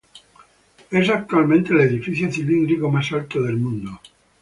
[0.89, 4.01] Es actualmente el edificio cilíndrico más alto del mundo.